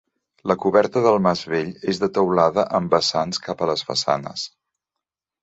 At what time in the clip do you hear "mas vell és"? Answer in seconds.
1.25-1.99